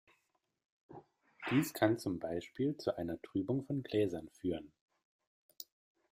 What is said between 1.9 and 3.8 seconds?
zum Beispiel zu einer Trübung